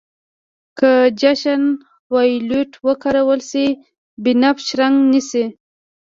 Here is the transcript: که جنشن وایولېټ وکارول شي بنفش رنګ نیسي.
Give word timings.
که 0.77 0.91
جنشن 1.19 1.63
وایولېټ 2.13 2.71
وکارول 2.87 3.39
شي 3.49 3.65
بنفش 4.23 4.67
رنګ 4.79 4.95
نیسي. 5.11 5.43